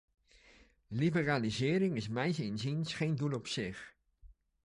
Liberalisering 1.01 1.95
is 2.01 2.07
mijns 2.15 2.39
inziens 2.49 2.93
geen 2.93 3.15
doel 3.15 3.33
op 3.33 3.47
zich. 3.47 3.95